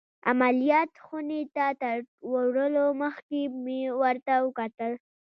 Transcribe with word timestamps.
عمليات 0.29 0.91
خونې 1.05 1.41
ته 1.55 1.65
تر 1.81 1.97
وړلو 2.31 2.85
مخکې 3.03 3.39
مې 3.63 3.81
ورته 4.01 4.33
وکتل. 4.45 4.91